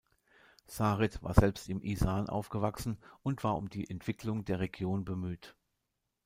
Sarit 0.65 1.21
war 1.21 1.35
selbst 1.35 1.69
im 1.69 1.79
Isan 1.83 2.27
aufgewachsen 2.27 2.97
und 3.21 3.43
war 3.43 3.55
um 3.55 3.69
die 3.69 3.87
Entwicklung 3.87 4.43
der 4.45 4.59
Region 4.59 5.05
bemüht. 5.05 5.55